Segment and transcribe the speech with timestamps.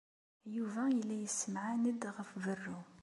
[0.55, 2.79] Yuba yella yessemɛan-d ɣef berru.